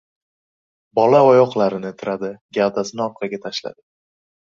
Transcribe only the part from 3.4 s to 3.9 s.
tashladi.